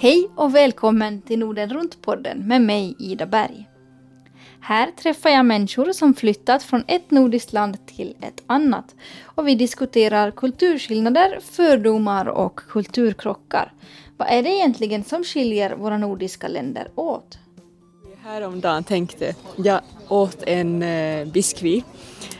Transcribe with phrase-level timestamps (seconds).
[0.00, 3.68] Hej och välkommen till Norden runt-podden med mig Ida Berg.
[4.60, 9.54] Här träffar jag människor som flyttat från ett nordiskt land till ett annat och vi
[9.54, 13.72] diskuterar kulturskillnader, fördomar och kulturkrockar.
[14.16, 17.38] Vad är det egentligen som skiljer våra nordiska länder åt?
[18.22, 21.84] Häromdagen tänkte jag åt en eh, biskvi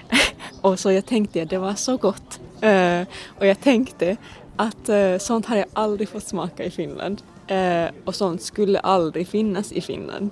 [0.61, 3.03] och så jag tänkte att det var så gott eh,
[3.39, 4.17] och jag tänkte
[4.57, 9.29] att eh, sånt har jag aldrig fått smaka i Finland eh, och sånt skulle aldrig
[9.29, 10.31] finnas i Finland.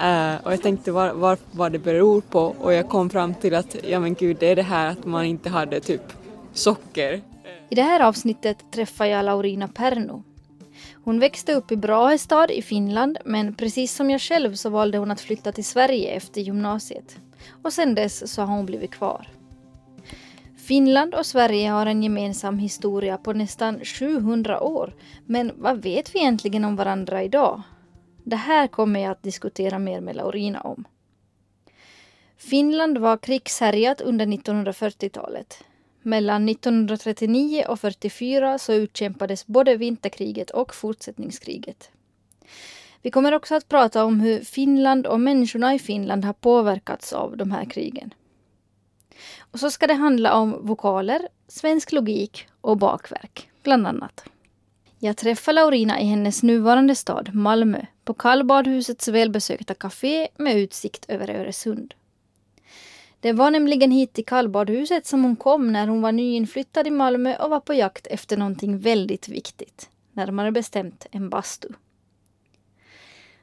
[0.00, 3.54] Eh, och jag tänkte vad, var, vad det beror på och jag kom fram till
[3.54, 6.02] att ja men gud det är det här att man inte hade typ
[6.52, 7.22] socker.
[7.68, 10.22] I det här avsnittet träffar jag Laurina Perno.
[11.04, 15.10] Hon växte upp i Brahestad i Finland men precis som jag själv så valde hon
[15.10, 17.16] att flytta till Sverige efter gymnasiet.
[17.62, 19.28] Och sen dess så har hon blivit kvar.
[20.66, 24.94] Finland och Sverige har en gemensam historia på nästan 700 år.
[25.26, 27.62] Men vad vet vi egentligen om varandra idag?
[28.24, 30.84] Det här kommer jag att diskutera mer med Laurina om.
[32.36, 35.64] Finland var krigshärjat under 1940-talet.
[36.02, 41.90] Mellan 1939 och 1944 så utkämpades både vinterkriget och fortsättningskriget.
[43.02, 47.36] Vi kommer också att prata om hur Finland och människorna i Finland har påverkats av
[47.36, 48.14] de här krigen.
[49.38, 54.24] Och så ska det handla om vokaler, svensk logik och bakverk, bland annat.
[54.98, 61.30] Jag träffar Laurina i hennes nuvarande stad, Malmö, på kallbadhusets välbesökta café med utsikt över
[61.30, 61.94] Öresund.
[63.20, 67.36] Det var nämligen hit till kallbadhuset som hon kom när hon var nyinflyttad i Malmö
[67.36, 69.90] och var på jakt efter någonting väldigt viktigt.
[70.12, 71.68] Närmare bestämt en bastu.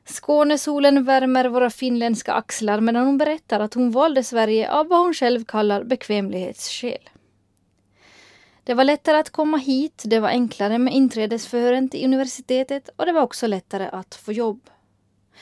[0.06, 5.14] Skånesolen värmer våra finländska axlar medan hon berättar att hon valde Sverige av vad hon
[5.14, 7.10] själv kallar bekvämlighetsskäl.
[8.64, 13.12] Det var lättare att komma hit, det var enklare med inträdesförhören till universitetet och det
[13.12, 14.70] var också lättare att få jobb.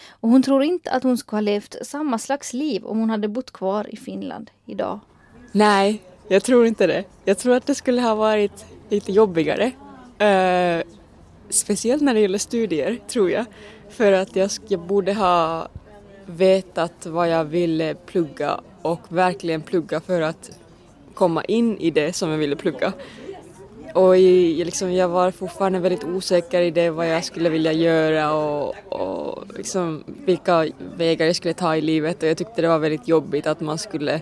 [0.09, 3.28] Och hon tror inte att hon skulle ha levt samma slags liv om hon hade
[3.28, 4.99] bott kvar i Finland idag.
[5.51, 7.03] Nej, jag tror inte det.
[7.25, 9.72] Jag tror att det skulle ha varit lite jobbigare.
[10.22, 10.83] Uh,
[11.49, 13.45] speciellt när det gäller studier, tror jag.
[14.01, 15.67] För att jag, jag borde ha
[16.25, 20.51] vetat vad jag ville plugga och verkligen plugga för att
[21.13, 22.94] komma in i det som jag ville plugga.
[23.94, 28.34] Och i, liksom, jag var fortfarande väldigt osäker i det vad jag skulle vilja göra
[28.34, 30.67] och, och liksom, vilka
[30.97, 33.78] vägar jag skulle ta i livet och jag tyckte det var väldigt jobbigt att man
[33.78, 34.22] skulle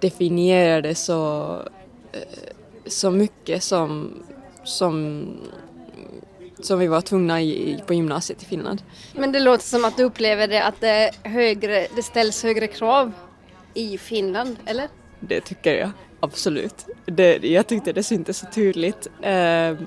[0.00, 1.52] definiera det så,
[2.12, 2.52] eh,
[2.86, 4.12] så mycket som,
[4.64, 5.26] som,
[6.64, 8.82] som vi var tvungna i, på gymnasiet i Finland.
[9.12, 13.12] Men det låter som att du upplever det att det, högre, det ställs högre krav
[13.74, 14.88] i Finland, eller?
[15.20, 16.86] Det tycker jag, absolut.
[17.06, 19.06] Det, jag tyckte det syntes så tydligt.
[19.26, 19.78] Uh,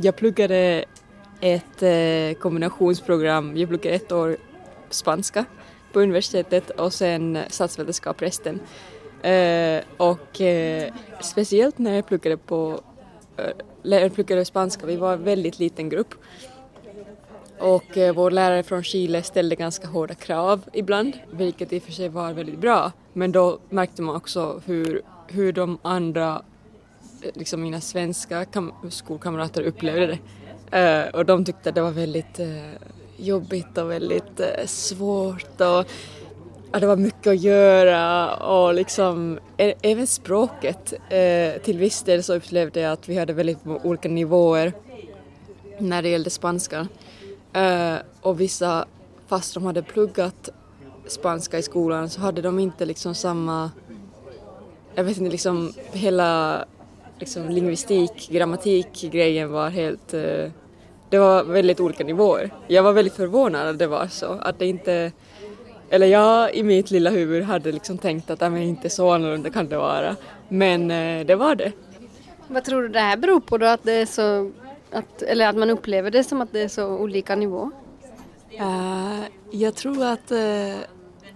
[0.00, 0.84] jag pluggade
[1.40, 4.36] ett uh, kombinationsprogram, jag pluggade ett år
[4.90, 5.44] spanska
[5.92, 8.60] på universitetet och sen statsvetenskap resten.
[9.24, 12.80] Uh, och uh, speciellt när jag pluggade på
[13.40, 16.14] Eh, jag pluggade spanska, vi var en väldigt liten grupp
[17.60, 21.92] och eh, vår lärare från Chile ställde ganska hårda krav ibland, vilket i och för
[21.92, 22.92] sig var väldigt bra.
[23.12, 26.42] Men då märkte man också hur, hur de andra,
[27.22, 28.46] eh, liksom mina svenska
[28.90, 30.18] skolkamrater upplevde det.
[30.72, 32.72] Uh, och de tyckte det var väldigt uh,
[33.16, 35.86] jobbigt och väldigt uh, svårt och
[36.78, 40.92] det var mycket att göra och liksom e- även språket.
[40.92, 44.72] Eh, till viss del så upplevde jag att vi hade väldigt olika nivåer
[45.78, 46.88] när det gällde spanska.
[47.52, 48.84] Eh, och vissa,
[49.26, 50.48] fast de hade pluggat
[51.06, 53.70] spanska i skolan så hade de inte liksom samma,
[54.94, 56.64] jag vet inte liksom hela
[57.18, 60.50] liksom lingvistik, grammatik-grejen var helt, eh,
[61.08, 62.50] det var väldigt olika nivåer.
[62.68, 65.12] Jag var väldigt förvånad att det var så, att det inte,
[65.90, 69.68] eller jag i mitt lilla huvud hade liksom tänkt att men inte så annorlunda kan
[69.68, 70.16] det vara,
[70.48, 71.72] men uh, det var det.
[72.48, 74.50] Vad tror du det här beror på då, att det är så
[74.90, 77.70] att, eller att man upplever det som att det är så olika nivå?
[78.60, 79.20] Uh,
[79.50, 80.76] jag tror att uh,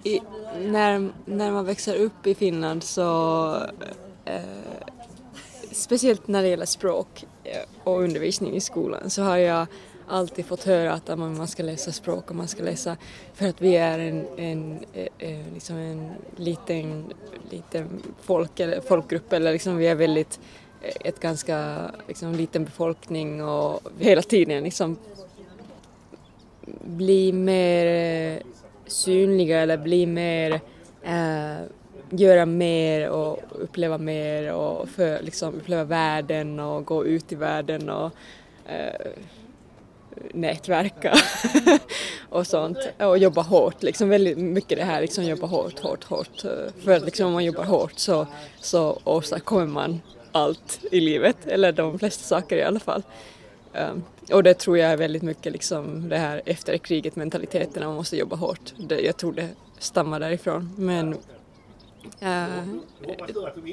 [0.02, 0.20] i,
[0.58, 3.54] när, när man växer upp i Finland så
[4.28, 4.84] uh,
[5.72, 7.24] speciellt när det gäller språk
[7.84, 9.66] och undervisning i skolan så har jag
[10.08, 12.96] alltid fått höra att man ska läsa språk och man ska läsa
[13.34, 17.12] för att vi är en, en, eh, eh, liksom en liten,
[17.50, 20.40] liten folk, eller folkgrupp eller liksom vi är väldigt
[20.82, 24.96] eh, ett ganska liksom, liten befolkning och hela tiden liksom
[26.84, 28.42] bli mer
[28.86, 30.60] synliga eller bli mer,
[31.02, 31.62] äh,
[32.10, 37.90] göra mer och uppleva mer och för, liksom, uppleva världen och gå ut i världen
[37.90, 38.12] och
[38.66, 39.10] äh,
[40.34, 41.14] nätverka
[42.28, 46.42] och sånt och jobba hårt, liksom väldigt mycket det här liksom jobba hårt, hårt, hårt.
[46.84, 48.26] För liksom om man jobbar hårt så,
[48.60, 50.00] så åstadkommer man
[50.32, 53.02] allt i livet, eller de flesta saker i alla fall.
[53.72, 57.94] Um, och det tror jag är väldigt mycket liksom det här efter kriget mentaliteten, man
[57.94, 58.74] måste jobba hårt.
[58.76, 60.74] Det, jag tror det stammar därifrån.
[60.76, 61.16] Men
[62.22, 62.78] Uh,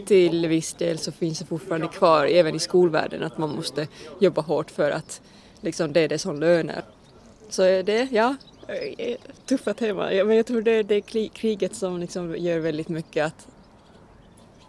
[0.05, 3.87] till viss del så finns det fortfarande kvar även i skolvärlden att man måste
[4.19, 5.21] jobba hårt för att
[5.61, 6.83] liksom, det är det som lönar.
[7.49, 8.35] Så det, ja,
[8.97, 10.15] eh, tuffa teman.
[10.15, 13.47] Ja, men jag tror det, det är kriget som liksom gör väldigt mycket att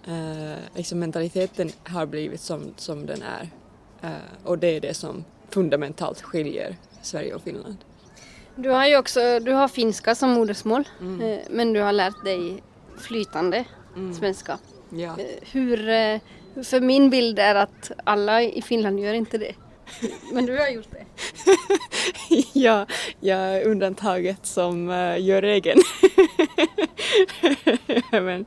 [0.09, 3.49] uh, liksom mentaliteten har blivit som, som den är.
[4.05, 7.77] Uh, och det är det som fundamentalt skiljer Sverige och Finland.
[8.57, 11.41] Du har ju också du har finska som modersmål mm.
[11.51, 12.63] men du har lärt dig
[12.99, 13.65] flytande
[13.97, 14.15] mm.
[14.15, 14.59] svenska.
[14.91, 15.17] Ja.
[15.53, 15.77] Hur,
[16.65, 19.55] för min bild är att alla i Finland gör inte det.
[20.33, 21.05] Men du har gjort det?
[22.53, 22.87] ja,
[23.21, 25.81] jag är undantaget som uh, gör regeln.
[28.11, 28.47] Men,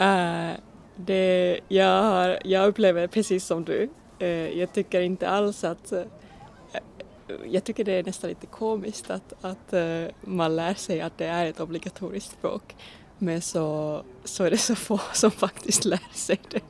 [0.00, 0.56] uh,
[0.96, 3.88] det, jag, har, jag upplever precis som du.
[4.22, 5.92] Uh, jag tycker inte alls att
[7.44, 9.74] jag tycker det är nästan lite komiskt att, att
[10.20, 12.76] man lär sig att det är ett obligatoriskt språk
[13.18, 16.60] men så, så är det så få som faktiskt lär sig det.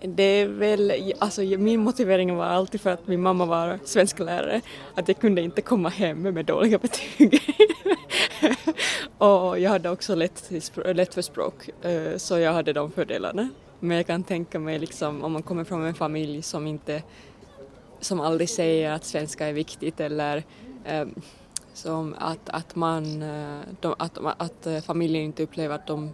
[0.00, 4.60] Det är väl, alltså min motivering var alltid för att min mamma var svensklärare.
[4.94, 7.40] att jag kunde inte komma hem med dåliga betyg.
[9.18, 10.50] och jag hade också lätt,
[10.84, 13.48] lätt för språk, eh, så jag hade de fördelarna.
[13.80, 17.02] Men jag kan tänka mig liksom om man kommer från en familj som inte,
[18.00, 20.44] som aldrig säger att svenska är viktigt eller
[20.92, 21.14] um,
[21.74, 26.12] som att, att man, eh, de, att, att familjen inte upplever att de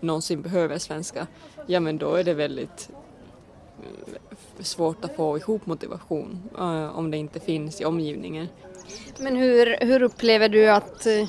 [0.00, 1.26] någonsin behöver svenska,
[1.66, 2.90] ja men då är det väldigt
[4.60, 8.48] svårt att få ihop motivation uh, om det inte finns i omgivningen.
[9.18, 11.28] Men hur, hur upplever du att uh,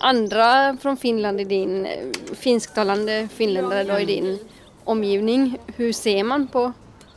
[0.00, 4.38] andra från Finland i din, uh, finsktalande finländare då i din
[4.84, 6.72] omgivning, hur ser man på,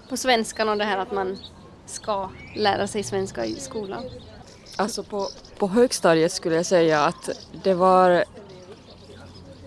[0.10, 1.38] på svenskan och det här att man
[1.86, 4.04] ska lära sig svenska i skolan?
[4.76, 5.28] Alltså på,
[5.58, 7.30] på högstadiet skulle jag säga att
[7.64, 8.24] det var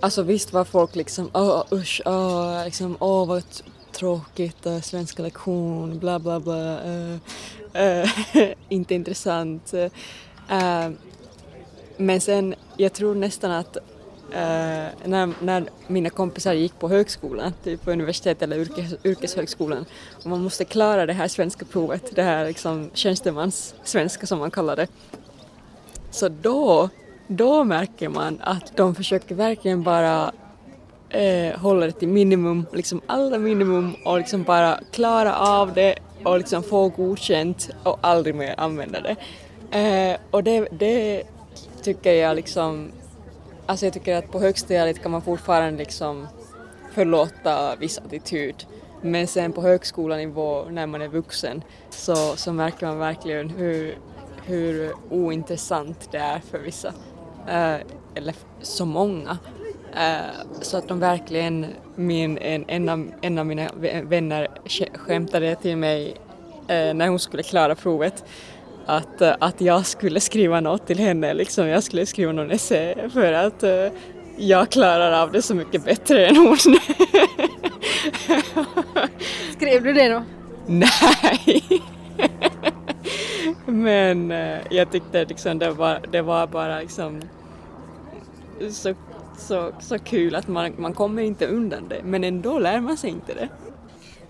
[0.03, 3.43] Alltså visst var folk liksom åh usch, åh, liksom, åh vad
[3.93, 7.19] tråkigt, eh, uh, svenska lektion, bla bla bla, uh,
[7.77, 9.75] uh, inte intressant.
[11.97, 13.77] men sen, jag tror nästan att
[15.05, 20.43] när, när mina kompisar gick på högskolan, typ på universitet eller yrkes, yrkeshögskolan, och man
[20.43, 24.87] måste klara det här svenska provet, det här liksom tjänstemans svenska som man kallar det,
[26.11, 26.89] så då,
[27.27, 30.33] då märker man att de försöker verkligen bara
[31.11, 36.39] eh, hålla det till minimum, liksom alla minimum och liksom bara klara av det och
[36.39, 39.17] liksom få godkänt och aldrig mer använda det.
[39.79, 41.23] Eh, och det, det
[41.83, 42.91] tycker jag liksom,
[43.67, 46.27] alltså jag tycker att på högstadiet kan man fortfarande liksom
[46.95, 48.67] förlåta viss attityd
[49.03, 53.99] men sen på högskolanivå när man är vuxen så, så märker man verkligen hur,
[54.45, 56.89] hur ointressant det är för vissa,
[57.49, 57.77] eh,
[58.15, 59.39] eller så många.
[59.97, 63.71] Uh, så att de verkligen, min, en, en, av, en av mina
[64.03, 64.49] vänner
[64.95, 68.25] skämtade till mig uh, när hon skulle klara provet
[68.87, 72.95] att, uh, att jag skulle skriva något till henne, liksom jag skulle skriva någon essä
[73.13, 73.65] för att
[74.37, 76.57] jag klarar av det så mycket bättre än hon.
[79.53, 80.23] Skrev du det då?
[80.67, 81.83] Nej!
[83.67, 84.31] Men
[84.71, 87.21] jag tyckte liksom det var, det var bara liksom
[88.71, 88.95] så
[89.41, 93.11] så, så kul att man, man kommer inte undan det, men ändå lär man sig
[93.11, 93.49] inte det.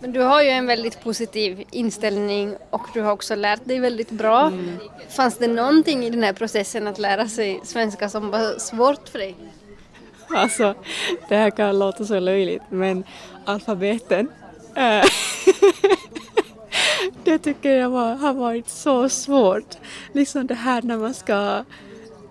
[0.00, 4.10] Men du har ju en väldigt positiv inställning och du har också lärt dig väldigt
[4.10, 4.46] bra.
[4.46, 4.78] Mm.
[5.08, 9.18] Fanns det någonting i den här processen att lära sig svenska som var svårt för
[9.18, 9.36] dig?
[10.28, 10.74] Alltså,
[11.28, 13.04] det här kan låta så löjligt, men
[13.44, 14.28] alfabeten
[14.74, 15.04] äh,
[17.24, 19.76] det tycker jag var, har varit så svårt.
[20.12, 21.64] Liksom det här när man ska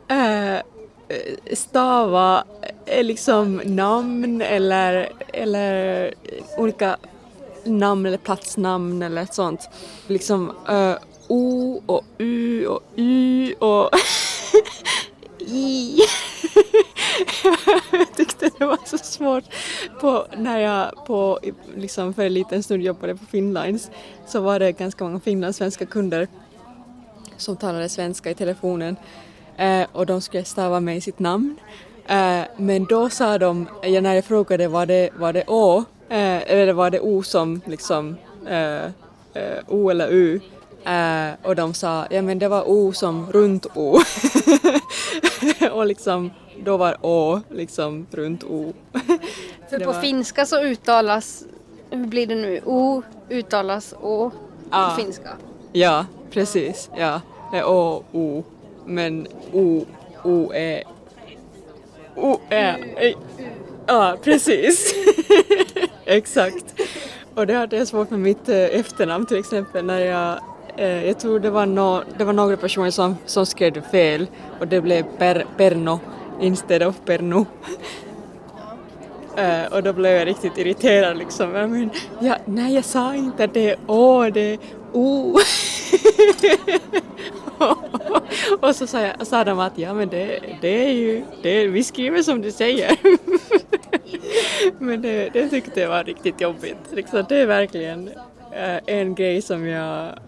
[0.08, 0.62] äh, Eh,
[1.10, 2.44] Eh, stava
[2.86, 6.14] eh, liksom namn eller, eller eh,
[6.58, 6.98] olika
[7.64, 9.70] namn eller platsnamn eller ett sånt.
[10.08, 10.96] Liksom ö,
[11.28, 13.90] O och U och Y och
[15.40, 16.00] I.
[17.92, 19.44] jag tyckte det var så svårt
[20.02, 21.40] på, när jag på,
[21.76, 23.92] liksom för en liten stund jobbade på Finlines
[24.28, 26.28] så var det ganska många finlandssvenska kunder
[27.38, 28.96] som talade svenska i telefonen
[29.94, 31.56] och de skulle stava mig sitt namn.
[32.08, 36.52] Eh, men då sa de, ja, när jag frågade var det, var det Å eh,
[36.52, 38.86] eller var det O som liksom eh,
[39.34, 40.40] eh, O eller U
[40.84, 44.00] Eh, och de sa, ja men det var O som runt O.
[45.72, 46.32] och liksom,
[46.64, 48.74] då var Å liksom runt O.
[49.70, 51.44] För på var- finska så uttalas,
[51.90, 54.32] hur blir det nu, O uttalas Å
[54.72, 55.30] på finska.
[55.72, 56.90] Ja, precis.
[56.98, 58.44] Ja, det är Å, O.
[58.90, 59.86] Men O,
[60.24, 60.84] O E,
[62.16, 62.76] O E.
[62.98, 63.14] e.
[63.88, 64.96] Ja, precis.
[66.06, 66.66] Exakt.
[67.36, 70.40] Och det hade jag svårt med mitt eh, efternamn till exempel när jag
[70.78, 74.28] eh, jag tror det var, no, det var några personer som, som skrev fel
[74.60, 76.00] och det blev per, Perno
[76.42, 77.46] instead of Perno.
[79.38, 81.56] Eh, och då blev jag riktigt irriterad liksom.
[81.56, 84.60] Jag men, ja, nej, jag sa inte att det är Å, det är
[84.92, 85.38] O.
[88.62, 91.84] och så sa, jag, sa de att ja men det, det är ju, det vi
[91.84, 92.98] skriver som du säger.
[94.80, 96.78] men det, det tyckte jag var riktigt jobbigt.
[96.92, 98.08] Liksom, det är verkligen
[98.52, 100.20] eh, en grej som jag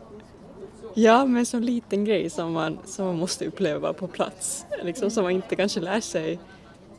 [0.93, 4.65] Ja, men så liten grej som man, som man måste uppleva på plats.
[4.83, 6.39] Liksom, som man inte kanske lär sig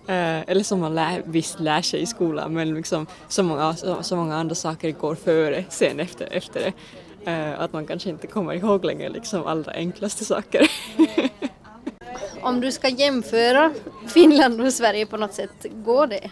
[0.07, 4.02] Eh, eller som man lär, visst lär sig i skolan men liksom så många, så,
[4.02, 6.73] så många andra saker går före sen efter, efter det.
[7.25, 10.71] Eh, att man kanske inte kommer ihåg längre liksom allra enklaste saker.
[12.43, 13.73] Om du ska jämföra
[14.07, 16.31] Finland och Sverige på något sätt, går det?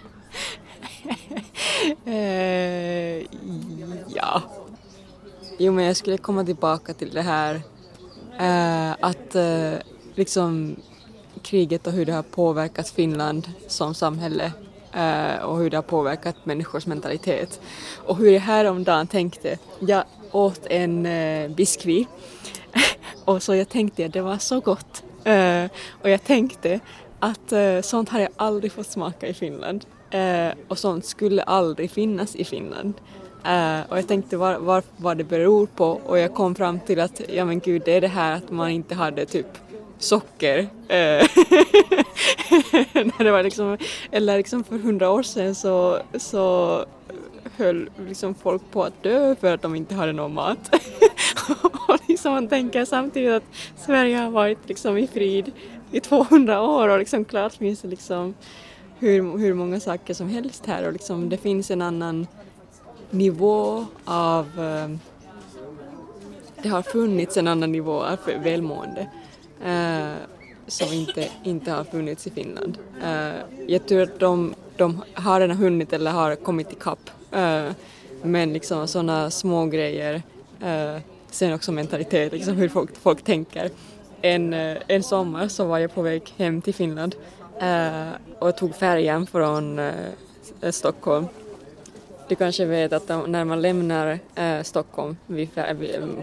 [2.11, 3.27] eh,
[4.15, 4.43] ja.
[5.59, 7.55] Jo men jag skulle komma tillbaka till det här
[8.39, 9.73] eh, att eh,
[10.15, 10.77] liksom
[11.43, 14.53] kriget och hur det har påverkat Finland som samhälle
[14.93, 17.61] eh, och hur det har påverkat människors mentalitet.
[18.07, 22.07] Och hur jag häromdagen tänkte, jag åt en eh, biskvi
[23.25, 25.03] och så jag tänkte att det var så gott.
[25.25, 25.65] Eh,
[26.03, 26.81] och jag tänkte
[27.19, 31.91] att eh, sånt har jag aldrig fått smaka i Finland eh, och sånt skulle aldrig
[31.91, 32.95] finnas i Finland.
[33.45, 37.01] Eh, och jag tänkte var, var, vad det beror på och jag kom fram till
[37.01, 39.47] att ja men gud det är det här att man inte hade typ
[39.99, 40.59] socker.
[40.59, 40.67] Eh,
[42.93, 43.79] när det var liksom,
[44.11, 46.85] eller liksom för hundra år sedan så, så
[47.61, 50.75] höll liksom folk på att dö för att de inte hade någon mat.
[51.89, 53.45] och liksom man tänker samtidigt att
[53.77, 55.53] Sverige har varit liksom i frid
[55.93, 58.35] i 200 år och liksom klart finns det liksom
[58.99, 62.27] hur, hur många saker som helst här och liksom det finns en annan
[63.11, 64.97] nivå av eh,
[66.63, 69.11] det har funnits en annan nivå av välmående
[69.65, 70.13] eh,
[70.67, 72.79] som inte, inte har funnits i Finland.
[73.03, 77.11] Eh, jag tror att de, de har redan hunnit eller har kommit ikapp.
[77.33, 77.73] Eh,
[78.23, 80.23] men liksom sådana små grejer,
[80.61, 80.97] eh,
[81.31, 83.71] sen också mentalitet, liksom hur folk, folk tänker.
[84.23, 87.15] En, eh, en sommar så var jag på väg hem till Finland
[88.39, 89.81] och tog färjan från
[90.71, 91.27] Stockholm
[92.29, 94.19] du kanske vet att när man lämnar
[94.63, 95.17] Stockholm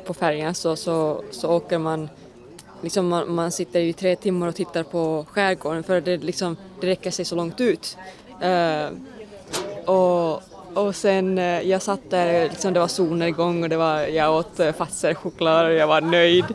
[0.05, 2.09] på färjan så, så, så åker man
[2.81, 6.87] Liksom man, man sitter i tre timmar och tittar på skärgården för det, liksom, det
[6.87, 7.97] räcker sig så långt ut.
[8.43, 8.89] Uh,
[9.89, 10.41] och,
[10.77, 14.59] och sen eh, jag satt där, liksom, det var solnedgång och det var, jag åt
[14.59, 16.45] eh, fatser Fazer-choklad och jag var nöjd.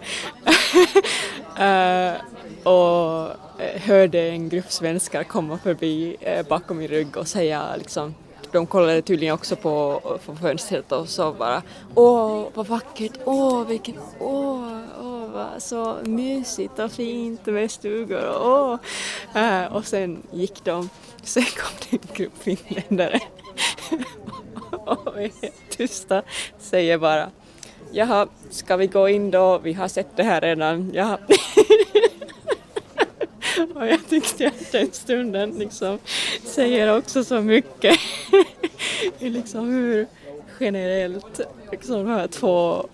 [1.59, 2.21] uh,
[2.73, 3.29] och
[3.75, 8.14] hörde en grupp svenskar komma förbi uh, bakom min rygg och säga liksom
[8.52, 11.62] de kollade tydligen också på, på fönstret och så bara
[11.95, 18.76] Åh, vad vackert, åh, vilken, åh, åh, vad så mysigt och fint med stugor åh.
[19.37, 20.88] Uh, och sen gick de,
[21.23, 23.21] sen kom det en grupp finländare
[24.71, 26.23] och vi är helt tysta,
[26.59, 27.30] säger bara
[27.94, 29.59] Jaha, ska vi gå in då?
[29.59, 30.90] Vi har sett det här redan.
[30.94, 31.18] Jaha.
[33.75, 35.99] Och jag tyckte att den stunden liksom
[36.44, 37.99] säger också så mycket.
[39.18, 40.06] Liksom hur
[40.61, 41.40] generellt
[41.71, 42.87] liksom de här två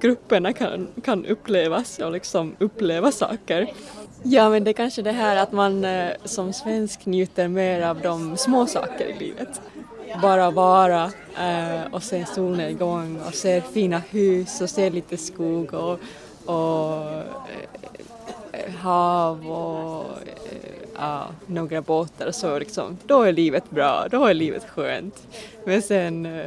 [0.00, 3.72] grupperna kan, kan upplevas och liksom uppleva saker.
[4.22, 8.00] Ja men det är kanske det här att man eh, som svensk njuter mer av
[8.00, 9.60] de små saker i livet.
[10.22, 16.00] Bara vara eh, och se solnedgång och se fina hus och se lite skog och,
[16.44, 17.02] och
[18.52, 24.34] eh, hav och eh, ja, några båtar så liksom, då är livet bra, då är
[24.34, 25.26] livet skönt.
[25.64, 26.46] Men sen eh,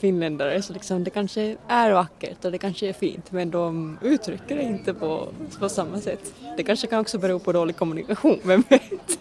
[0.00, 4.56] finländare så liksom det kanske är vackert och det kanske är fint men de uttrycker
[4.56, 6.34] det inte på, på samma sätt.
[6.56, 9.18] Det kanske kan också bero på dålig kommunikation, vem vet?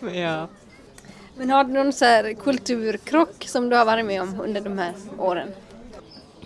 [0.00, 0.48] men ja.
[1.36, 4.78] Men har du någon så här kulturkrock som du har varit med om under de
[4.78, 5.48] här åren?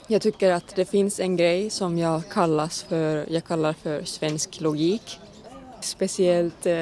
[0.07, 4.61] Jag tycker att det finns en grej som jag, kallas för, jag kallar för svensk
[4.61, 5.21] logik.
[5.81, 6.75] Speciellt eh,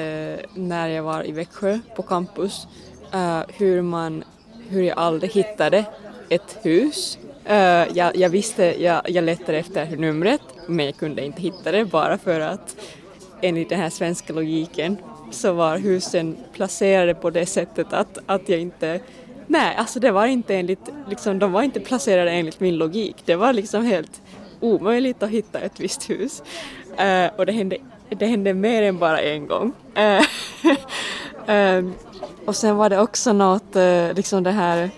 [0.53, 2.67] när jag var i Växjö på campus.
[3.13, 4.23] Eh, hur, man,
[4.69, 5.85] hur jag aldrig hittade
[6.29, 11.41] ett hus Eh, jag, jag, visste, jag, jag letade efter numret men jag kunde inte
[11.41, 12.75] hitta det bara för att
[13.41, 14.97] enligt den här svenska logiken
[15.31, 18.99] så var husen placerade på det sättet att, att jag inte
[19.47, 23.15] Nej, alltså det var inte enligt, liksom, de var inte placerade enligt min logik.
[23.25, 24.21] Det var liksom helt
[24.59, 26.43] omöjligt att hitta ett visst hus.
[26.89, 27.77] Uh, och det hände,
[28.09, 29.73] det hände mer än bara en gång.
[29.97, 30.21] Uh,
[31.55, 31.93] um,
[32.45, 34.89] och sen var det också något, uh, liksom det här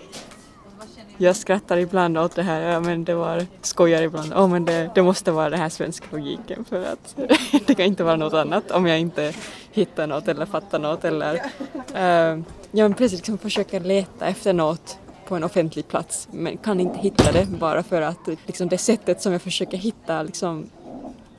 [1.21, 4.89] jag skrattar ibland åt det här, ja men det var, skojar ibland, oh, men det,
[4.95, 7.15] det måste vara den här svenska logiken för att
[7.65, 9.33] det kan inte vara något annat om jag inte
[9.71, 14.97] hittar något eller fattar något eller uh, ja men precis liksom försöka leta efter något
[15.27, 19.21] på en offentlig plats men kan inte hitta det bara för att liksom det sättet
[19.21, 20.69] som jag försöker hitta liksom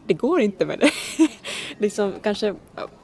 [0.06, 0.90] det går inte med det.
[1.78, 2.54] liksom kanske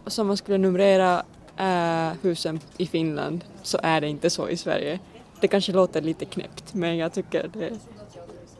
[0.06, 1.22] som man skulle numrera
[1.60, 4.98] uh, husen i Finland så är det inte så i Sverige.
[5.46, 7.72] Det kanske låter lite knäppt men jag tycker det,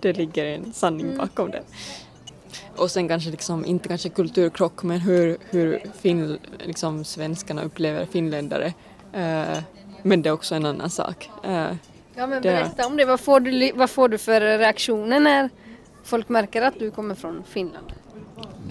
[0.01, 1.19] det ligger en sanning mm.
[1.19, 1.63] bakom det.
[2.77, 8.67] Och sen kanske liksom, inte kanske kulturkrock men hur, hur fin, liksom, svenskarna upplever finländare.
[9.17, 9.59] Uh,
[10.03, 11.31] men det är också en annan sak.
[11.45, 11.73] Uh,
[12.15, 15.51] ja men berätta om det, vad får, du, vad får du för reaktioner när
[16.05, 17.93] folk märker att du kommer från Finland?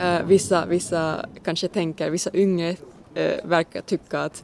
[0.02, 2.76] Uh, vissa, vissa kanske tänker, vissa yngre
[3.44, 4.44] verkar tycka att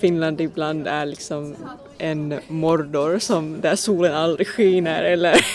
[0.00, 1.56] Finland ibland är liksom
[1.98, 5.46] en Mordor som där solen aldrig skiner eller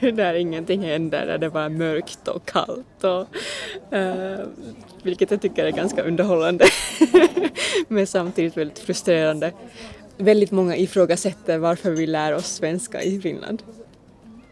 [0.12, 3.26] där ingenting händer, där det bara är mörkt och kallt och
[3.96, 4.46] uh,
[5.02, 6.64] vilket jag tycker är ganska underhållande
[7.88, 9.52] men samtidigt väldigt frustrerande.
[10.16, 13.62] Väldigt många ifrågasätter varför vi lär oss svenska i Finland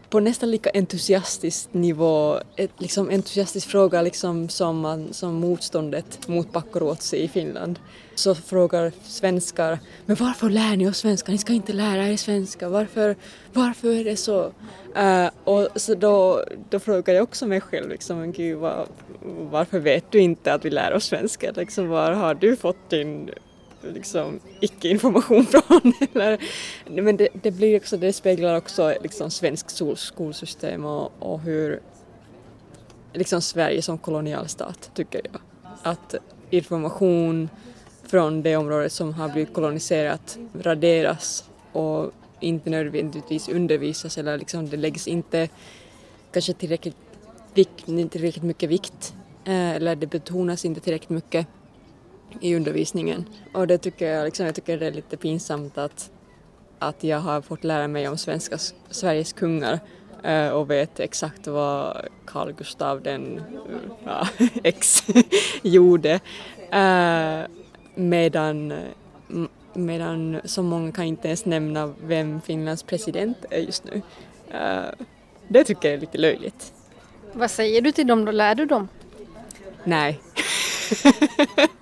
[0.09, 6.51] på nästan lika entusiastisk nivå, ett, liksom entusiastisk fråga liksom som, man, som motståndet mot
[6.51, 7.79] Pakkoruotsi i Finland.
[8.15, 11.31] Så frågar svenskar, men varför lär ni oss svenska?
[11.31, 13.15] Ni ska inte lära er svenska, varför,
[13.53, 14.51] varför är det så?
[14.97, 18.87] Uh, och så då, då frågar jag också mig själv, liksom, gud, var,
[19.51, 21.51] varför vet du inte att vi lär oss svenska?
[21.55, 23.29] Liksom, var har du fått din
[23.81, 25.93] liksom icke-information från.
[26.13, 26.39] Eller,
[27.01, 31.79] men det, det, blir också, det speglar också liksom svensk skolsystem och, och hur
[33.13, 35.41] liksom Sverige som kolonialstat tycker jag.
[35.83, 36.15] Att
[36.49, 37.49] information
[38.03, 44.77] från det området som har blivit koloniserat raderas och inte nödvändigtvis undervisas eller liksom det
[44.77, 45.49] läggs inte
[46.31, 46.95] kanske tillräckligt,
[47.53, 51.47] vikt, tillräckligt mycket vikt eh, eller det betonas inte tillräckligt mycket
[52.41, 53.25] i undervisningen.
[53.53, 56.11] Och det tycker jag, liksom, jag tycker det är lite pinsamt att,
[56.79, 58.57] att jag har fått lära mig om svenska,
[58.89, 59.79] Sveriges kungar
[60.25, 63.41] uh, och vet exakt vad Carl Gustav den
[64.05, 64.29] uh,
[64.63, 65.03] ex
[65.61, 66.19] gjorde.
[66.73, 67.47] Uh,
[67.95, 68.73] medan,
[69.73, 74.01] medan så många kan inte ens nämna vem Finlands president är just nu.
[75.47, 76.73] det tycker jag är lite löjligt.
[77.33, 78.31] Vad säger du till dem då?
[78.31, 78.87] Lär du dem?
[79.83, 80.19] Nej.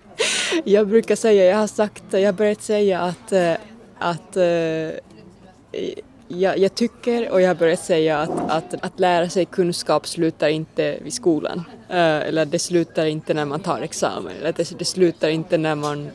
[0.63, 3.53] jag brukar säga, jag har sagt, jag har börjat säga att, eh,
[3.99, 4.43] att eh,
[6.27, 10.47] jag, jag, tycker och jag har börjat säga att, att, att lära sig kunskap slutar
[10.47, 11.63] inte vid skolan.
[11.89, 14.33] Eh, eller det slutar inte när man tar examen.
[14.39, 16.09] Eller det, det slutar inte när man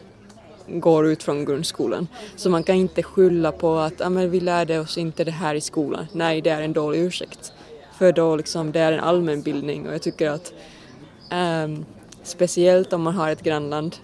[0.69, 2.09] går ut från grundskolan.
[2.37, 5.55] Så man kan inte skylla på att ah, men vi lärde oss inte det här
[5.55, 6.07] i skolan.
[6.13, 7.53] Nej, det är en dålig ursäkt.
[7.99, 10.53] För då liksom, det är en allmänbildning och jag tycker att
[11.65, 11.85] um,
[12.23, 13.97] speciellt om man har ett grannland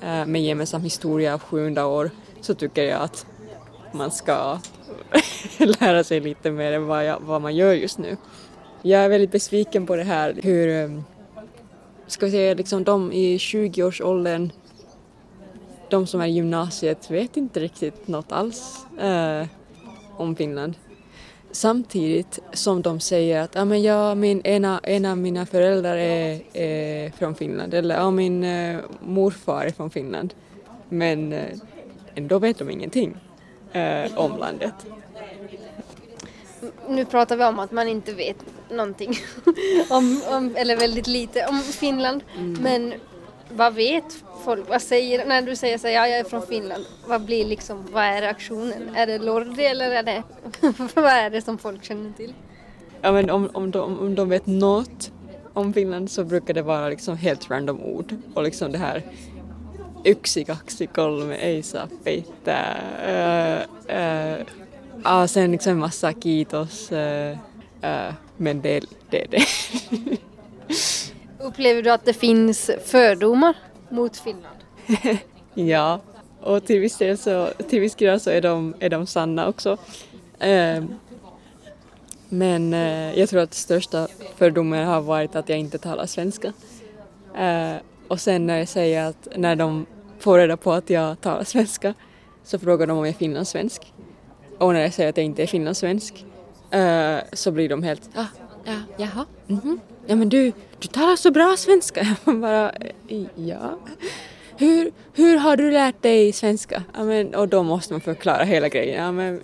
[0.00, 3.26] Eh, med gemensam historia av 700 år så tycker jag att
[3.92, 4.58] man ska
[5.58, 8.16] lära sig lite mer än vad, jag, vad man gör just nu.
[8.82, 11.04] Jag är väldigt besviken på det här hur, ehm,
[12.06, 14.52] ska vi säga, liksom de i 20-årsåldern,
[15.90, 19.46] de som är i gymnasiet vet inte riktigt något alls eh,
[20.16, 20.74] om Finland.
[21.50, 26.40] Samtidigt som de säger att ah, men ja, min, ena, ena av mina föräldrar är,
[26.52, 30.34] är från Finland eller ah, min eh, morfar är från Finland.
[30.88, 31.58] Men eh,
[32.14, 33.16] ändå vet de ingenting
[33.72, 34.74] eh, om landet.
[36.88, 38.36] Nu pratar vi om att man inte vet
[38.70, 39.14] någonting
[39.90, 42.24] om, om eller väldigt lite om Finland.
[42.36, 42.62] Mm.
[42.62, 42.94] Men
[43.56, 44.68] vad vet folk?
[44.68, 48.04] Vad säger, när du säger så ja, jag är från Finland, vad blir liksom, vad
[48.04, 48.96] är reaktionen?
[48.96, 50.22] Är det Lordi eller är det,
[50.94, 52.34] vad är det som folk känner till?
[53.00, 55.12] Ja men om, om, de, om de vet något
[55.52, 59.02] om Finland så brukar det vara liksom helt random ord och liksom det här
[60.04, 62.82] yksi, kaksi, kolme, ei saa peittää.
[63.02, 63.60] Uh,
[63.96, 67.38] uh, uh, sen liksom massa kiitos, uh,
[67.84, 69.42] uh, men det, det är det.
[71.40, 73.56] Upplever du att det finns fördomar
[73.88, 74.56] mot Finland?
[75.54, 76.00] ja,
[76.40, 79.76] och till viss del så, till viss grad så är de, är de sanna också.
[80.38, 80.84] Eh,
[82.28, 86.52] men eh, jag tror att största fördomen har varit att jag inte talar svenska.
[87.34, 87.74] Eh,
[88.08, 89.86] och sen när jag säger att när de
[90.18, 91.94] får reda på att jag talar svenska
[92.44, 93.92] så frågar de om jag är finlandssvensk.
[94.58, 96.26] Och när jag säger att jag inte är finlandssvensk
[96.70, 98.24] eh, så blir de helt ah,
[98.64, 99.80] ja, jaha, mhm.
[100.10, 102.06] Ja men du, du talar så bra svenska.
[102.24, 102.72] Jag bara,
[103.34, 103.78] ja.
[104.56, 106.82] Hur, hur har du lärt dig svenska?
[106.94, 109.04] Ja, men, och då måste man förklara hela grejen.
[109.04, 109.40] Ja, men,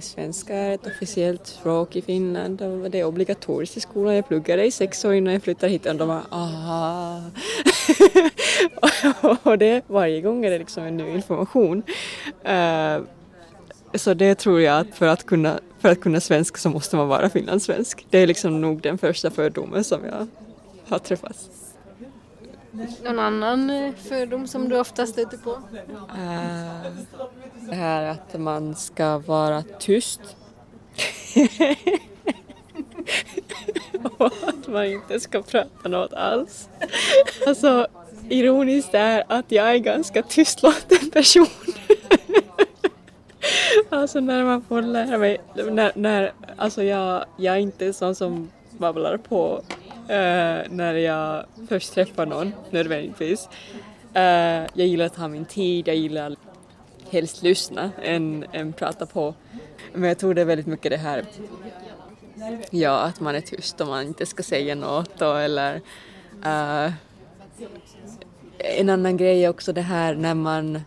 [0.00, 4.14] svenska är ett officiellt språk i Finland och det är obligatoriskt i skolan.
[4.14, 7.22] Jag pluggade i sex år innan jag flyttade hit och de bara aha.
[9.42, 11.82] och det, varje gång är det liksom en ny information.
[12.48, 13.04] Uh,
[13.94, 17.08] så det tror jag att för att kunna, för att kunna svenska så måste man
[17.08, 18.06] vara finlandssvensk.
[18.10, 20.26] Det är liksom nog den första fördomen som jag
[20.88, 21.36] har träffat.
[23.04, 25.50] Någon annan eh, fördom som du ofta stöter på?
[25.50, 25.60] Uh,
[27.68, 30.20] det här att man ska vara tyst.
[34.18, 36.68] och att man inte ska prata något alls.
[37.46, 37.86] Alltså,
[38.28, 41.46] ironiskt är att jag är ganska tystlåten person.
[43.90, 48.50] alltså när man får lära mig, när, när, alltså jag, jag är inte sån som
[48.70, 49.62] babblar på
[50.02, 53.48] uh, när jag först träffar någon nödvändigtvis.
[54.16, 54.22] Uh,
[54.74, 56.36] jag gillar att ha min tid, jag gillar
[57.10, 59.34] helst lyssna än, än prata på.
[59.92, 61.24] Men jag tror det är väldigt mycket det här
[62.70, 65.74] Ja, att man är tyst och man inte ska säga något och eller
[66.46, 66.92] uh,
[68.58, 70.80] en annan grej är också det här när man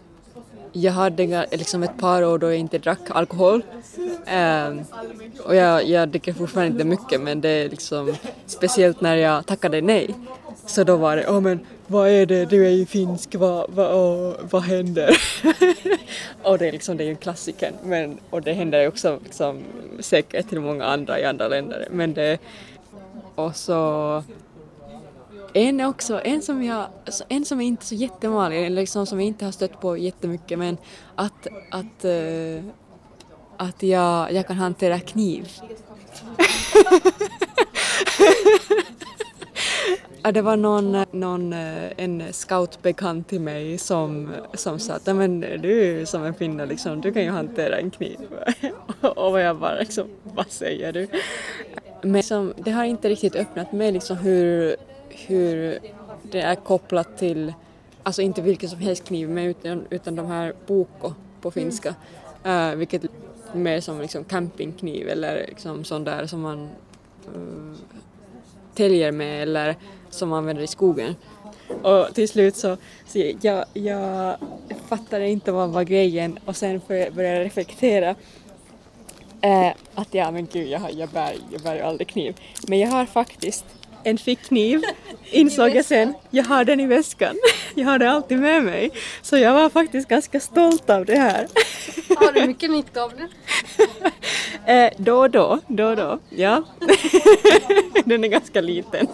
[0.74, 3.64] jag hade liksom ett par år då jag inte drack alkohol.
[3.98, 4.86] Um,
[5.44, 8.14] och jag, jag dricker fortfarande inte mycket men det är liksom
[8.46, 10.16] speciellt när jag tackade nej.
[10.66, 13.70] Så då var det, åh oh, men vad är det, du är ju finsk, vad,
[13.70, 15.18] vad, oh, vad händer?
[16.44, 19.64] och det är liksom, det är ju en klassiker men, och det händer också liksom,
[20.00, 21.88] säkert till många andra i andra länder.
[21.92, 22.38] Men det,
[23.36, 24.24] och så
[25.54, 29.20] en är också, en som jag, alltså, en som är inte så jättevanlig, liksom som
[29.20, 30.78] jag inte har stött på jättemycket men
[31.16, 32.64] att, att, uh,
[33.58, 35.50] att jag, jag kan hantera kniv.
[40.34, 46.06] det var någon, någon, eh, en scoutbekant till mig som, som sa att men du
[46.06, 48.18] som en finne liksom, du kan ju hantera en kniv.
[49.02, 51.08] och jag bara liksom, vad säger du?
[52.02, 54.76] Men liksom, det har inte riktigt öppnat mig liksom hur,
[55.28, 55.80] hur
[56.24, 57.54] det är kopplat till,
[58.04, 61.96] alltså inte vilken som helst kniv men utan, utan de här boko på finska,
[62.44, 62.72] mm.
[62.72, 63.10] uh, vilket är
[63.54, 66.70] mer som liksom campingkniv eller liksom sån där som man
[67.36, 67.76] uh,
[68.76, 69.76] täljer med eller
[70.10, 71.16] som man använder i skogen.
[71.82, 74.38] Och till slut så, så jag, jag
[74.88, 78.16] fattade inte vad var grejen och sen började jag reflektera
[79.42, 82.36] eh, att ja men gud jag, jag, bär, jag bär ju aldrig kniv.
[82.68, 83.66] Men jag har faktiskt
[84.04, 84.82] en fickkniv
[85.32, 86.14] insåg jag sen.
[86.30, 87.36] Jag har den i väskan.
[87.76, 88.92] Jag har den alltid med mig.
[89.22, 91.48] Så jag var faktiskt ganska stolt av det här.
[92.16, 93.30] Har du mycket nytta av den?
[94.78, 96.64] eh, då och då, då och då, ja.
[98.06, 99.08] den är ganska liten.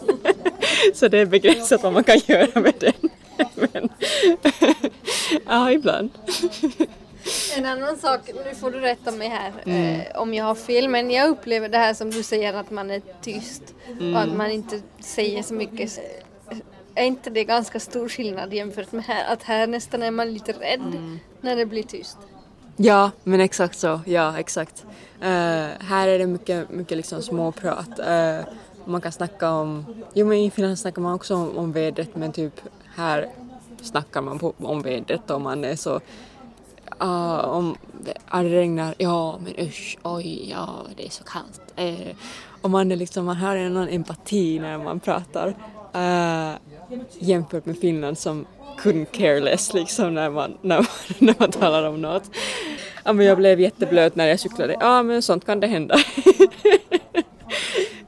[0.94, 3.10] Så det är begränsat vad man kan göra med den.
[3.74, 3.90] Men,
[5.46, 6.10] ja, ibland.
[7.58, 10.00] En annan sak, nu får du rätta mig här mm.
[10.00, 12.92] eh, om jag har fel, men jag upplever det här som du säger att man
[12.92, 14.16] är tyst mm.
[14.16, 16.00] och att man inte säger så mycket.
[16.96, 19.34] Är inte det ganska stor skillnad jämfört med här?
[19.34, 21.20] Att här nästan är man lite rädd mm.
[21.42, 22.18] när det blir tyst.
[22.76, 24.02] Ja, men exakt så.
[24.06, 24.86] Ja, exakt.
[25.20, 25.28] Uh,
[25.80, 28.00] här är det mycket, mycket liksom småprat.
[28.00, 28.54] Uh,
[28.86, 32.32] man kan snacka om, jo men i Finland snackar man också om, om vädret men
[32.32, 32.62] typ
[32.96, 33.30] här
[33.82, 36.02] snackar man på, om vädret och man är så
[37.02, 41.62] Uh, om det regnar, ja men usch, oj, ja det är så kallt.
[41.76, 42.16] Eh, uh,
[42.62, 45.48] och man, är liksom, man har en annan empati när man pratar
[45.96, 46.56] uh,
[47.20, 48.46] jämfört med Finland som
[48.78, 50.86] couldn't care less liksom när man, när man,
[51.18, 52.24] när man talar om något.
[53.04, 55.96] Ja, men jag blev jätteblöt när jag cyklade, ja men sånt kan det hända.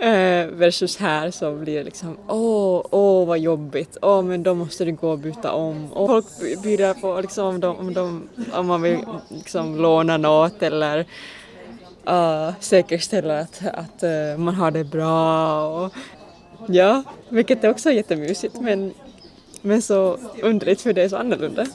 [0.02, 4.86] Eh, versus här så blir det liksom åh, åh vad jobbigt, åh men då måste
[4.86, 5.94] du gå och byta om.
[5.94, 6.26] Och folk
[6.64, 11.00] bjuder på liksom om, de, om, de, om man vill liksom låna något eller
[12.10, 15.68] uh, säkerställa att, att uh, man har det bra.
[15.68, 15.94] Och,
[16.68, 18.94] ja, vilket är också jättemysigt men,
[19.62, 21.66] men så underligt för det är så annorlunda.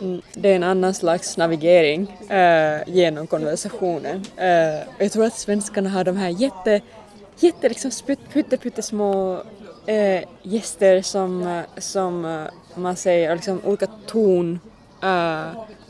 [0.00, 4.24] Mm, det är en annan slags navigering uh, genom konversationen.
[4.98, 6.80] Jag tror att svenskarna har de här jätte
[7.40, 7.90] jätte liksom
[8.62, 9.42] pyttesmå
[9.86, 14.60] äh, eh, gäster som, eh, som äh, man säger, liksom olika ton
[15.02, 15.46] äh,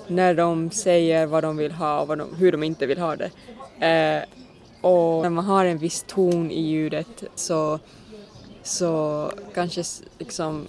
[0.06, 3.16] när de säger vad de vill ha och vad de, hur de inte vill ha
[3.16, 3.30] det.
[3.86, 4.22] Äh,
[4.80, 7.78] och när man har en viss ton i ljudet så,
[8.62, 9.82] så kanske
[10.18, 10.68] liksom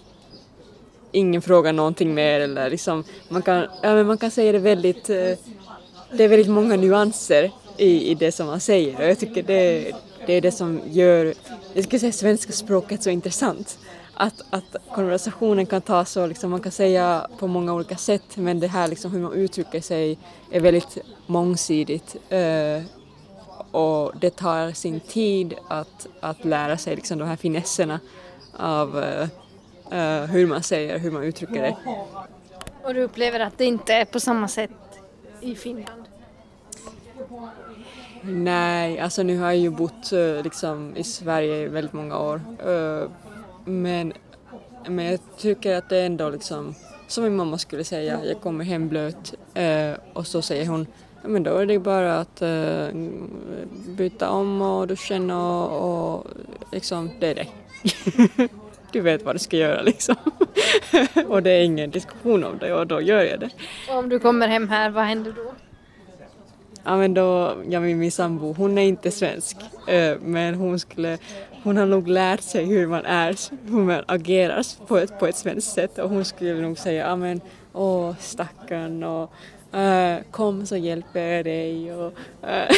[1.11, 5.05] ingen frågar någonting mer eller liksom man kan, ja, men man kan säga det väldigt,
[5.05, 9.91] det är väldigt många nyanser i, i det som man säger och jag tycker det,
[10.25, 11.33] det är det som gör,
[11.73, 13.79] jag skulle säga svenska språket så intressant.
[14.13, 18.59] Att, att konversationen kan ta så, liksom, man kan säga på många olika sätt men
[18.59, 20.17] det här liksom hur man uttrycker sig
[20.51, 22.83] är väldigt mångsidigt eh,
[23.71, 27.99] och det tar sin tid att, att lära sig liksom de här finesserna
[28.57, 29.27] av uh,
[29.93, 31.77] uh, hur man säger, hur man uttrycker det.
[32.83, 34.71] Och du upplever att det inte är på samma sätt
[35.41, 36.03] i Finland?
[38.21, 42.41] Nej, alltså nu har jag ju bott eh, liksom i Sverige i väldigt många år.
[42.65, 43.09] Eh,
[43.65, 44.13] men,
[44.87, 46.75] men jag tycker att det är ändå liksom,
[47.07, 50.87] som min mamma skulle säga, jag kommer hem blöt eh, och så säger hon
[51.23, 52.87] men då är det bara att uh,
[53.97, 56.27] byta om och duscha och, och
[56.71, 57.47] liksom, det är det.
[58.91, 60.15] du vet vad du ska göra liksom.
[61.27, 63.49] och det är ingen diskussion om det och då gör jag det.
[63.89, 65.53] Och om du kommer hem här, vad händer då?
[66.89, 71.17] Ja men då, ja min, min sambo, hon är inte svensk eh, men hon skulle,
[71.63, 73.35] hon har nog lärt sig hur man är,
[73.71, 77.15] hur man agerar på ett, på ett svenskt sätt och hon skulle nog säga ja
[77.15, 77.41] men
[77.73, 79.33] åh stackarn och
[79.75, 82.71] Uh, kom så hjälper jag dig och uh,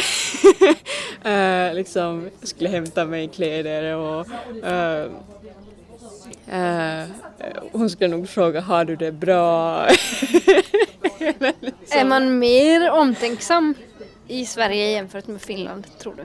[1.32, 4.26] uh, liksom skulle hämta mig kläder och
[7.72, 9.86] hon skulle nog fråga har du det bra?
[11.60, 11.98] liksom.
[11.98, 13.74] Är man mer omtänksam
[14.32, 16.24] i Sverige jämfört med Finland tror du?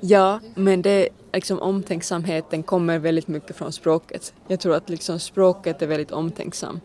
[0.00, 4.34] Ja, men det, liksom, omtänksamheten kommer väldigt mycket från språket.
[4.48, 6.80] Jag tror att liksom, språket är väldigt omtänksam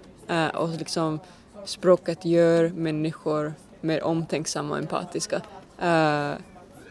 [0.54, 1.20] och liksom
[1.66, 5.42] språket gör människor mer omtänksamma och empatiska
[5.82, 6.32] äh,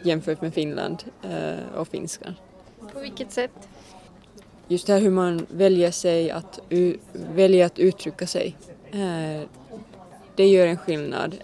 [0.03, 2.35] jämfört med Finland äh, och finskan.
[2.93, 3.69] På vilket sätt?
[4.69, 6.61] Just det här hur man väljer, sig att,
[7.13, 8.57] väljer att uttrycka sig.
[10.35, 11.37] Det gör en skillnad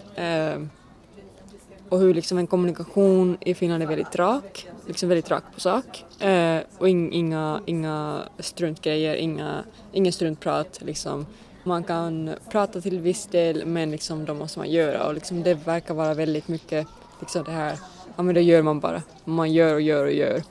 [1.89, 6.21] och hur liksom en kommunikation i Finland är väldigt rak, liksom väldigt rak på sak.
[6.23, 11.25] Eh, och inga, inga struntgrejer, inga, ingen struntprat liksom
[11.65, 15.53] man kan prata till viss del men liksom då måste man göra och liksom det
[15.53, 16.87] verkar vara väldigt mycket
[17.19, 17.77] liksom det här,
[18.15, 19.03] ja men det gör man bara.
[19.23, 20.43] Man gör och gör och gör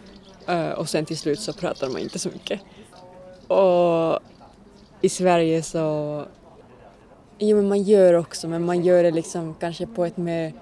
[0.46, 2.60] eh, och sen till slut så pratar man inte så mycket.
[3.48, 4.18] Och
[5.00, 6.24] i Sverige så,
[7.38, 10.52] jo men man gör också men man gör det liksom kanske på ett mer,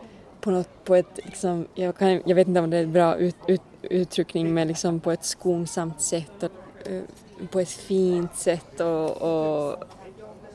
[0.43, 3.17] på något, på ett liksom, jag, kan, jag vet inte om det är en bra
[3.17, 6.51] ut, ut, uttryckning men liksom på ett skonsamt sätt och
[6.91, 7.03] uh,
[7.51, 9.85] på ett fint sätt och, och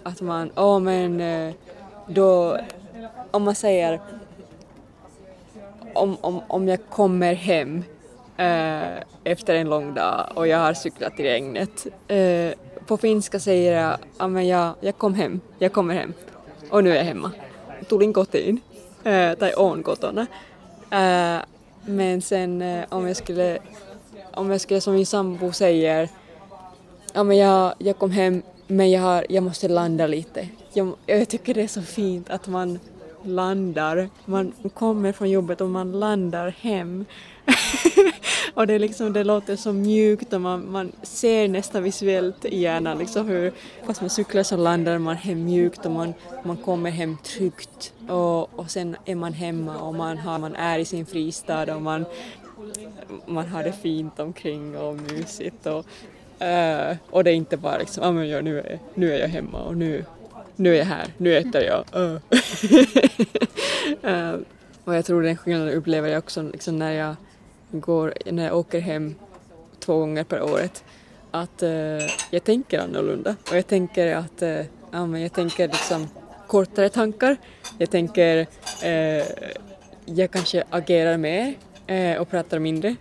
[0.04, 1.54] att man, ja oh, men eh,
[2.08, 2.58] då,
[3.32, 4.02] om man säger
[5.93, 7.84] om, om, om jag kommer hem
[8.38, 11.88] äh, efter en lång dag och jag har cyklat i regnet.
[12.08, 12.52] Äh,
[12.86, 16.13] på finska säger jag, ja men jag, jag kom hem, jag kommer hem
[16.69, 17.32] och nu är jag hemma.
[17.89, 18.60] Tulin kotiin,
[19.08, 20.28] Eh, tai on kotona.
[20.91, 21.41] Eh,
[21.86, 23.58] men sen eh, om jag skulle,
[24.34, 26.10] om jag skulle som min sambo säger,
[27.13, 30.48] ja men jag, jag kom hem men jag, har, jag måste landa lite.
[30.74, 32.80] Jag, jag tycker det är så fint att man
[33.28, 37.06] landar, man kommer från jobbet och man landar hem.
[38.54, 42.60] och det, är liksom, det låter så mjukt och man, man ser nästan visuellt i
[42.60, 43.52] hjärnan liksom hur,
[43.86, 46.13] fast man cyklar så landar man hem mjukt och man,
[46.44, 50.80] man kommer hem tryggt och, och sen är man hemma och man, har, man är
[50.80, 52.06] i sin fristad och man,
[53.26, 55.86] man har det fint omkring och mysigt och
[56.42, 59.28] Uh, och det är inte bara liksom, ah, men ja, nu, är, nu är jag
[59.28, 60.06] hemma och nu,
[60.58, 61.86] nu är jag här, nu äter jag.
[61.96, 62.17] Uh.
[64.34, 64.39] uh,
[64.84, 67.15] och jag tror den skillnaden upplever jag också liksom, när, jag
[67.72, 69.15] går, när jag åker hem
[69.80, 70.84] två gånger per året.
[71.32, 71.63] Att
[72.30, 74.41] jag tänker annorlunda och jag tänker att
[74.91, 76.08] ja, men jag tänker liksom
[76.48, 77.38] kortare tankar.
[77.78, 78.48] Jag tänker
[80.06, 81.56] jag kanske agerar mer
[82.20, 82.96] och pratar mindre.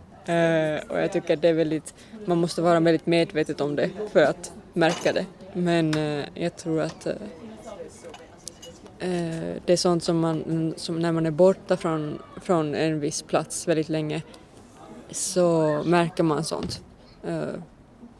[0.88, 1.95] och jag tycker det är väldigt
[2.27, 5.27] man måste vara väldigt medveten om det för att märka det.
[5.53, 7.19] Men eh, jag tror att eh, eh,
[8.99, 13.69] det är sånt som man, som när man är borta från, från en viss plats
[13.69, 14.23] väldigt länge
[15.11, 16.83] så märker man sånt.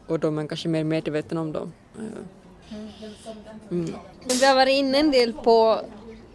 [0.07, 1.73] och då är man kanske mer medveten om dem.
[3.69, 3.93] Mm.
[4.25, 5.81] Vi har varit inne en del på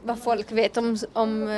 [0.02, 1.48] vad folk vet om, om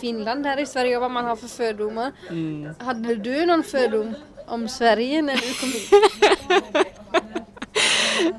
[0.00, 2.12] Finland här i Sverige och vad man har för fördomar.
[2.28, 2.74] Mm.
[2.78, 4.14] Hade du någon fördom
[4.46, 5.90] om Sverige när du kom hit?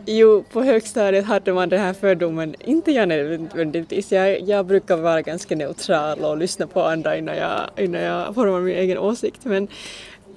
[0.06, 5.22] Jo, på högstadiet hade man den här fördomen, inte jag nödvändigtvis, jag, jag brukar vara
[5.22, 9.67] ganska neutral och lyssna på andra innan jag, innan jag formar min egen åsikt, men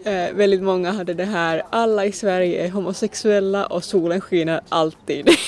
[0.04, 5.28] eh, väldigt många hade det här, alla i Sverige är homosexuella och solen skiner alltid.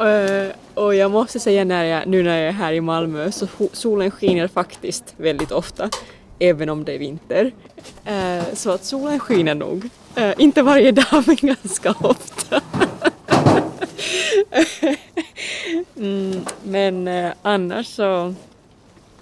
[0.00, 3.46] Eh, och jag måste säga när jag, nu när jag är här i Malmö så
[3.72, 5.90] solen skiner faktiskt väldigt ofta,
[6.38, 7.52] även om det är vinter.
[8.04, 9.88] Eh, så att solen skiner nog.
[10.14, 12.60] Eh, inte varje dag men ganska ofta.
[15.96, 18.34] mm, men eh, annars så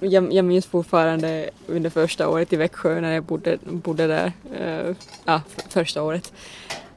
[0.01, 4.97] jag, jag minns fortfarande under första året i Växjö när jag bodde, bodde där, eh,
[5.25, 6.33] ja, första året.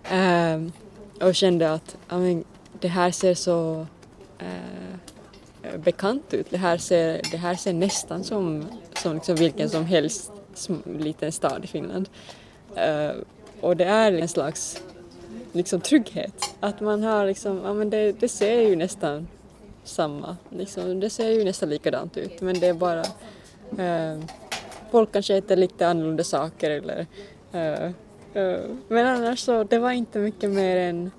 [0.04, 0.62] Eh,
[1.28, 2.44] och kände att I
[2.80, 3.88] det här ser så
[4.40, 6.48] eh, bekant ut.
[6.50, 8.66] Det här ser, det här ser nästan som,
[9.02, 10.32] som liksom vilken som helst
[11.00, 12.10] liten stad i Finland.
[12.76, 13.12] Eh,
[13.62, 14.82] och det är en slags
[15.52, 16.56] liksom, trygghet.
[16.60, 19.28] Att man har liksom, ja men det, det ser ju nästan
[19.84, 23.02] samma, liksom, det ser ju nästan likadant ut men det är bara
[23.78, 24.20] eh,
[24.92, 27.06] folk kanske äter lite annorlunda saker eller
[27.52, 27.92] eh
[28.88, 31.12] men annars så det var inte mycket mer än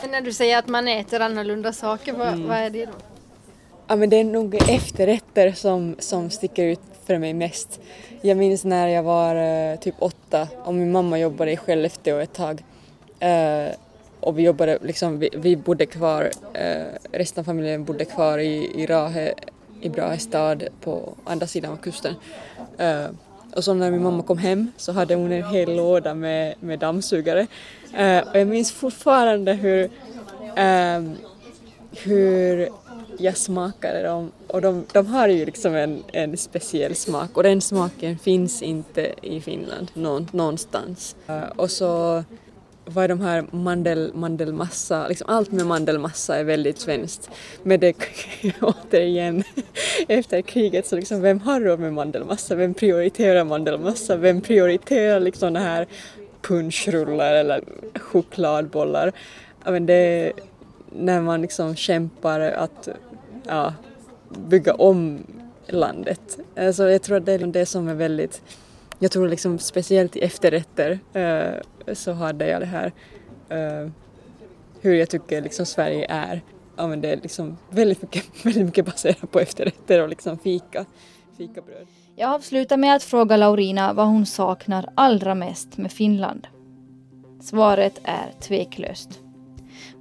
[0.00, 2.48] men när du säger att man äter annorlunda saker, vad, mm.
[2.48, 2.92] vad är det då?
[3.90, 7.80] Ja men det är nog efterrätter som, som sticker ut för mig mest.
[8.20, 12.32] Jag minns när jag var uh, typ åtta och min mamma jobbade i Skellefteå ett
[12.32, 12.64] tag.
[13.22, 13.74] Uh,
[14.20, 18.82] och vi jobbade liksom, vi, vi bodde kvar, uh, resten av familjen bodde kvar i,
[18.82, 19.34] i Rahe,
[19.80, 22.14] i Brahe stad på andra sidan av kusten.
[23.56, 26.78] Och så när min mamma kom hem så hade hon en hel låda med, med
[26.78, 27.46] dammsugare.
[27.98, 29.90] Uh, och jag minns fortfarande hur,
[32.04, 32.68] hur
[33.20, 37.60] jag smakade dem och de, de har ju liksom en, en speciell smak och den
[37.60, 41.16] smaken finns inte i Finland någon, någonstans.
[41.26, 42.24] Eh, och så
[42.84, 47.30] var de här mandel, mandelmassa, liksom allt med mandelmassa är väldigt svenskt.
[47.62, 47.96] Men det
[48.60, 49.44] återigen,
[50.08, 52.54] efter kriget så liksom vem har råd med mandelmassa?
[52.54, 54.16] Vem prioriterar mandelmassa?
[54.16, 55.86] Vem prioriterar liksom det här
[56.42, 59.12] punschrullar eller chokladbollar?
[59.64, 60.32] Ja, men det,
[60.90, 62.88] när man liksom kämpar att
[63.46, 63.74] ja,
[64.28, 65.26] bygga om
[65.66, 66.38] landet.
[66.56, 68.42] Alltså jag tror att det är det som är väldigt
[69.02, 72.92] jag tror liksom speciellt i efterrätter eh, så hade jag det här
[73.48, 73.90] eh,
[74.80, 76.42] hur jag tycker liksom Sverige är.
[76.76, 80.84] Ja, men det är liksom väldigt mycket, väldigt mycket baserat på efterrätter och liksom fika,
[81.38, 81.86] fikabröd.
[82.16, 86.46] Jag avslutar med att fråga Laurina vad hon saknar allra mest med Finland.
[87.40, 89.20] Svaret är tveklöst.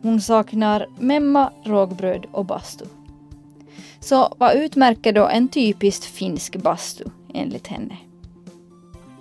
[0.01, 2.85] Hon saknar memma, rågbröd och bastu.
[3.99, 7.97] Så vad utmärker då en typiskt finsk bastu enligt henne?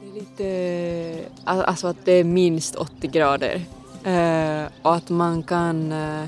[0.00, 3.60] Det är lite, alltså att det är minst 80 grader
[4.04, 6.24] eh, och att man kan eh,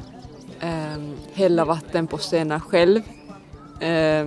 [0.61, 3.03] ehm, hälla vatten på stenar själv.
[3.81, 4.27] Eh,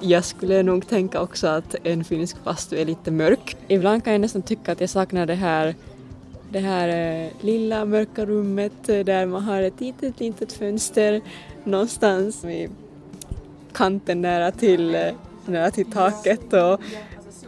[0.00, 3.56] jag skulle nog tänka också att en finsk bastu är lite mörk.
[3.68, 5.74] Ibland kan jag nästan tycka att jag saknar det här
[6.50, 11.20] det här eh, lilla mörka rummet där man har ett litet, litet fönster
[11.64, 12.70] någonstans vid
[13.74, 15.12] kanten nära till, eh,
[15.46, 16.80] nära till taket och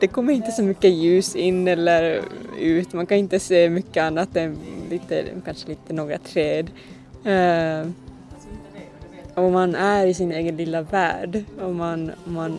[0.00, 2.20] det kommer inte så mycket ljus in eller
[2.58, 4.58] ut, man kan inte se mycket annat än
[4.90, 6.70] lite, kanske lite några träd.
[7.26, 7.90] Uh,
[9.34, 12.58] och man är i sin egen lilla värld och man, man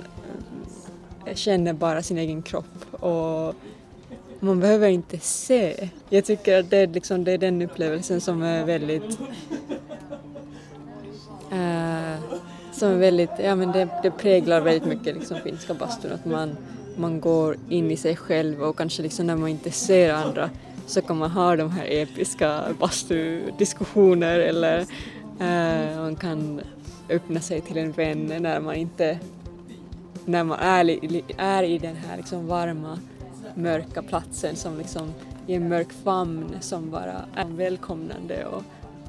[1.25, 3.55] eh, känner bara sin egen kropp och
[4.39, 5.89] man behöver inte se.
[6.09, 9.19] Jag tycker att det är, liksom, det är den upplevelsen som är väldigt
[11.51, 12.15] uh,
[12.77, 16.57] som är väldigt, ja men det, det präglar väldigt mycket liksom finska bastun att man
[16.97, 20.49] man går in i sig själv och kanske liksom när man inte ser andra
[20.85, 24.79] så kan man ha de här episka bastudiskussioner eller
[25.39, 26.61] eh, man kan
[27.09, 29.19] öppna sig till en vän när man inte
[30.25, 30.99] när man är,
[31.37, 32.99] är i den här liksom varma
[33.55, 35.13] mörka platsen som liksom
[35.47, 38.63] i en mörk famn som bara är välkomnande och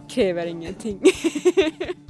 [0.08, 1.00] kräver ingenting.